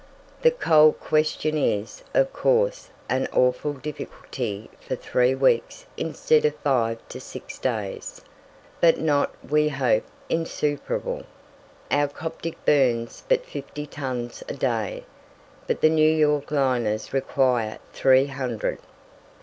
[0.41, 6.97] The coal question is, of course, an awful difficulty for three weeks instead of five
[7.09, 8.19] to six days,
[8.79, 11.23] but not, we hope, insuperable.
[11.91, 15.03] Our "Coptic" burns but fifty tons a day,
[15.67, 18.79] but the New York liners require three hundred.